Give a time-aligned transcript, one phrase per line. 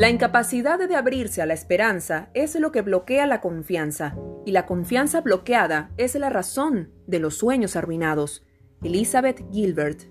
[0.00, 4.16] La incapacidad de abrirse a la esperanza es lo que bloquea la confianza,
[4.46, 8.42] y la confianza bloqueada es la razón de los sueños arruinados.
[8.82, 10.04] Elizabeth Gilbert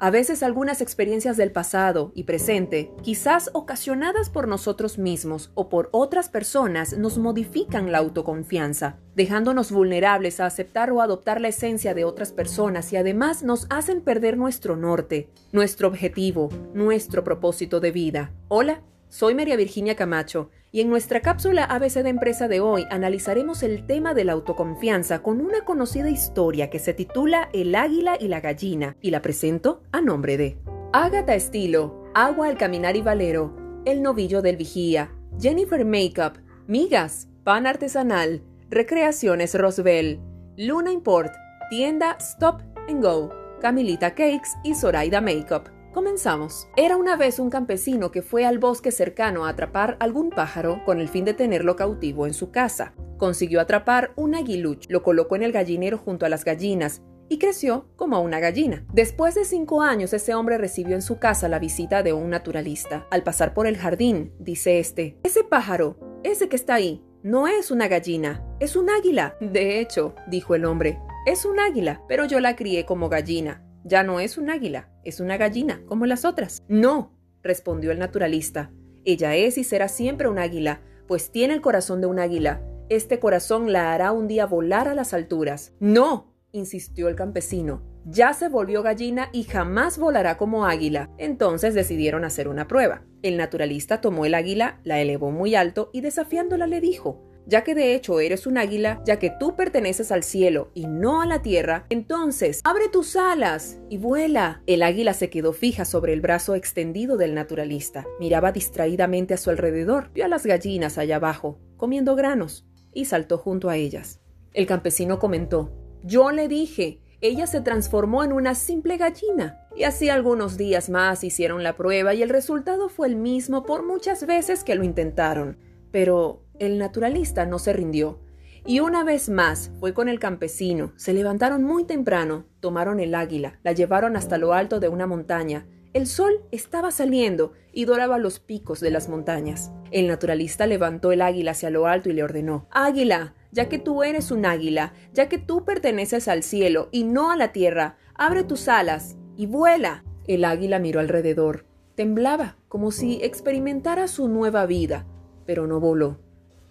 [0.00, 5.88] a veces algunas experiencias del pasado y presente, quizás ocasionadas por nosotros mismos o por
[5.92, 12.04] otras personas, nos modifican la autoconfianza, dejándonos vulnerables a aceptar o adoptar la esencia de
[12.04, 18.30] otras personas y además nos hacen perder nuestro norte, nuestro objetivo, nuestro propósito de vida.
[18.46, 23.62] Hola, soy María Virginia Camacho y en nuestra cápsula ABC de Empresa de hoy analizaremos
[23.62, 28.28] el tema de la autoconfianza con una conocida historia que se titula El águila y
[28.28, 30.58] la gallina y la presento a nombre de
[30.92, 37.66] Ágata Estilo, Agua al Caminar y Valero, El Novillo del Vigía, Jennifer Makeup, Migas, Pan
[37.66, 40.20] Artesanal, Recreaciones Roswell,
[40.58, 41.32] Luna Import,
[41.70, 43.30] Tienda Stop and Go,
[43.62, 45.77] Camilita Cakes y Zoraida Makeup.
[45.92, 46.68] Comenzamos.
[46.76, 51.00] Era una vez un campesino que fue al bosque cercano a atrapar algún pájaro con
[51.00, 52.94] el fin de tenerlo cautivo en su casa.
[53.16, 57.88] Consiguió atrapar un aguiluch, lo colocó en el gallinero junto a las gallinas y creció
[57.96, 58.84] como una gallina.
[58.92, 63.06] Después de cinco años, ese hombre recibió en su casa la visita de un naturalista.
[63.10, 67.70] Al pasar por el jardín, dice este, ese pájaro, ese que está ahí, no es
[67.70, 69.36] una gallina, es un águila.
[69.40, 73.64] De hecho, dijo el hombre, es un águila, pero yo la crié como gallina.
[73.84, 76.62] Ya no es un águila, es una gallina, como las otras.
[76.68, 78.70] No, respondió el naturalista.
[79.04, 82.62] Ella es y será siempre un águila, pues tiene el corazón de un águila.
[82.88, 85.72] Este corazón la hará un día volar a las alturas.
[85.80, 87.82] No, insistió el campesino.
[88.04, 91.10] Ya se volvió gallina y jamás volará como águila.
[91.18, 93.02] Entonces decidieron hacer una prueba.
[93.22, 97.74] El naturalista tomó el águila, la elevó muy alto y desafiándola le dijo ya que
[97.74, 101.42] de hecho eres un águila, ya que tú perteneces al cielo y no a la
[101.42, 104.62] tierra, entonces abre tus alas y vuela.
[104.66, 109.48] El águila se quedó fija sobre el brazo extendido del naturalista, miraba distraídamente a su
[109.50, 114.20] alrededor, vio a las gallinas allá abajo, comiendo granos, y saltó junto a ellas.
[114.52, 115.72] El campesino comentó,
[116.02, 119.66] yo le dije, ella se transformó en una simple gallina.
[119.76, 123.84] Y así algunos días más hicieron la prueba y el resultado fue el mismo por
[123.84, 125.58] muchas veces que lo intentaron.
[125.90, 128.20] Pero el naturalista no se rindió.
[128.66, 130.92] Y una vez más fue con el campesino.
[130.96, 135.66] Se levantaron muy temprano, tomaron el águila, la llevaron hasta lo alto de una montaña.
[135.94, 139.72] El sol estaba saliendo y doraba los picos de las montañas.
[139.90, 144.02] El naturalista levantó el águila hacia lo alto y le ordenó, Águila, ya que tú
[144.02, 148.44] eres un águila, ya que tú perteneces al cielo y no a la tierra, abre
[148.44, 150.04] tus alas y vuela.
[150.26, 151.64] El águila miró alrededor.
[151.94, 155.06] Temblaba, como si experimentara su nueva vida,
[155.48, 156.18] pero no voló.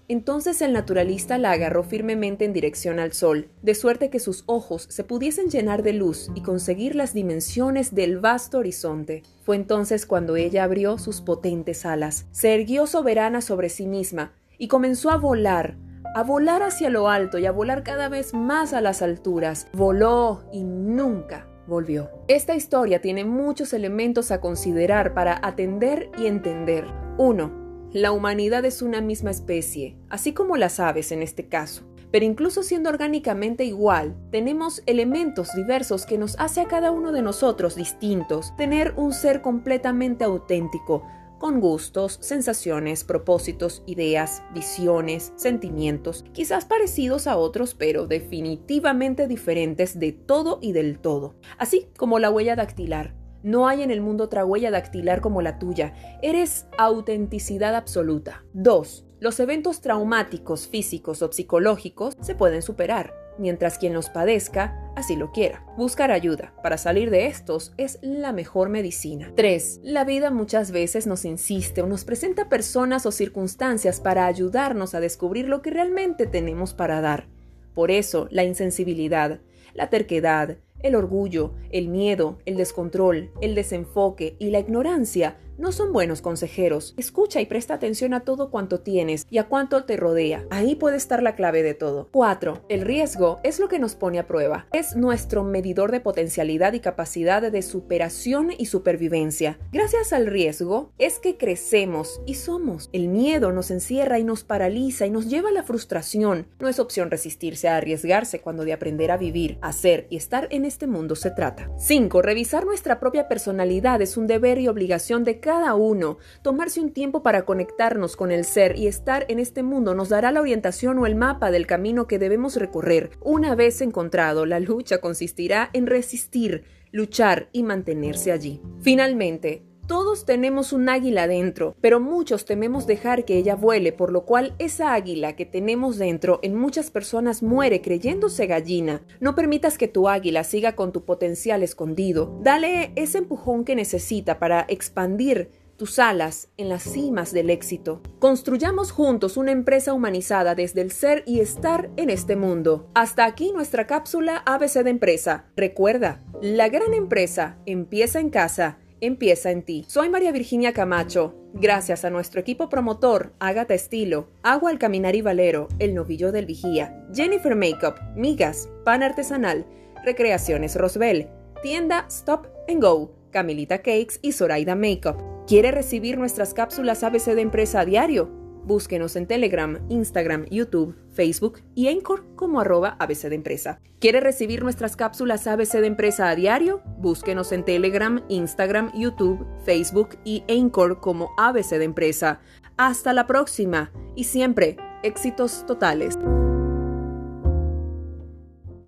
[0.08, 4.86] Entonces el naturalista la agarró firmemente en dirección al sol, de suerte que sus ojos
[4.88, 9.24] se pudiesen llenar de luz y conseguir las dimensiones del vasto horizonte.
[9.44, 14.68] Fue entonces cuando ella abrió sus potentes alas, se erguió soberana sobre sí misma y
[14.68, 15.76] comenzó a volar,
[16.14, 19.68] a volar hacia lo alto y a volar cada vez más a las alturas.
[19.74, 22.12] Voló y nunca volvió.
[22.28, 26.86] Esta historia tiene muchos elementos a considerar para atender y entender.
[27.18, 31.84] 1 la humanidad es una misma especie, así como las aves en este caso.
[32.12, 37.22] Pero incluso siendo orgánicamente igual, tenemos elementos diversos que nos hace a cada uno de
[37.22, 41.06] nosotros distintos, tener un ser completamente auténtico,
[41.38, 50.14] con gustos, sensaciones, propósitos, ideas, visiones, sentimientos, quizás parecidos a otros, pero definitivamente diferentes de
[50.14, 53.27] todo y del todo, así como la huella dactilar.
[53.48, 55.94] No hay en el mundo otra huella dactilar como la tuya.
[56.22, 58.44] Eres autenticidad absoluta.
[58.52, 59.06] 2.
[59.22, 65.32] Los eventos traumáticos, físicos o psicológicos se pueden superar, mientras quien los padezca así lo
[65.32, 65.66] quiera.
[65.78, 69.32] Buscar ayuda para salir de estos es la mejor medicina.
[69.34, 69.80] 3.
[69.82, 75.00] La vida muchas veces nos insiste o nos presenta personas o circunstancias para ayudarnos a
[75.00, 77.30] descubrir lo que realmente tenemos para dar.
[77.74, 79.40] Por eso, la insensibilidad,
[79.74, 85.92] la terquedad, el orgullo, el miedo, el descontrol, el desenfoque y la ignorancia no son
[85.92, 86.94] buenos consejeros.
[86.98, 90.46] Escucha y presta atención a todo cuanto tienes y a cuánto te rodea.
[90.50, 92.10] Ahí puede estar la clave de todo.
[92.12, 92.66] 4.
[92.70, 94.68] El riesgo es lo que nos pone a prueba.
[94.72, 99.60] Es nuestro medidor de potencialidad y capacidad de superación y supervivencia.
[99.72, 102.90] Gracias al riesgo es que crecemos y somos.
[102.94, 106.48] El miedo nos encierra y nos paraliza y nos lleva a la frustración.
[106.60, 110.66] No es opción resistirse a arriesgarse cuando de aprender a vivir, hacer y estar en
[110.66, 111.72] este mundo se trata.
[111.78, 112.22] 5.
[112.22, 115.40] Revisar nuestra propia personalidad es un deber y obligación de
[115.76, 116.18] uno.
[116.42, 120.32] Tomarse un tiempo para conectarnos con el ser y estar en este mundo nos dará
[120.32, 123.12] la orientación o el mapa del camino que debemos recorrer.
[123.22, 128.62] Una vez encontrado, la lucha consistirá en resistir, luchar y mantenerse allí.
[128.82, 134.26] Finalmente, Todos tenemos un águila dentro, pero muchos tememos dejar que ella vuele, por lo
[134.26, 139.02] cual esa águila que tenemos dentro en muchas personas muere creyéndose gallina.
[139.22, 142.38] No permitas que tu águila siga con tu potencial escondido.
[142.44, 148.02] Dale ese empujón que necesita para expandir tus alas en las cimas del éxito.
[148.20, 152.90] Construyamos juntos una empresa humanizada desde el ser y estar en este mundo.
[152.94, 155.46] Hasta aquí nuestra cápsula ABC de empresa.
[155.56, 159.86] Recuerda, la gran empresa empieza en casa empieza en ti.
[159.88, 161.36] Soy María Virginia Camacho.
[161.54, 166.46] Gracias a nuestro equipo promotor, Ágata Estilo, Agua al Caminar y Valero, El Novillo del
[166.46, 169.66] Vigía, Jennifer Makeup, Migas, Pan Artesanal,
[170.06, 171.30] Recreaciones Rosbel,
[171.62, 175.18] Tienda Stop and Go, Camilita Cakes y Zoraida Makeup.
[175.48, 178.47] ¿Quiere recibir nuestras cápsulas ABC de empresa a diario?
[178.68, 183.80] Búsquenos en Telegram, Instagram, YouTube, Facebook y Anchor como arroba ABC de empresa.
[184.00, 186.82] ¿Quiere recibir nuestras cápsulas ABC de empresa a diario?
[186.98, 192.42] Búsquenos en Telegram, Instagram, YouTube, Facebook y Anchor como ABC de empresa.
[192.76, 196.18] Hasta la próxima y siempre éxitos totales.